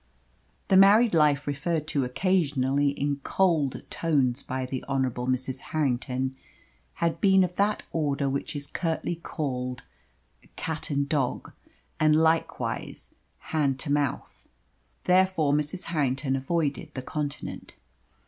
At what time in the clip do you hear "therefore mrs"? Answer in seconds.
15.03-15.83